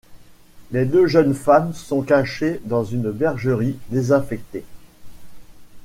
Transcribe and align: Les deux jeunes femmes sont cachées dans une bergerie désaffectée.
Les 0.71 0.85
deux 0.85 1.05
jeunes 1.05 1.35
femmes 1.35 1.73
sont 1.75 2.01
cachées 2.01 2.59
dans 2.65 2.83
une 2.83 3.11
bergerie 3.11 3.77
désaffectée. 3.89 4.65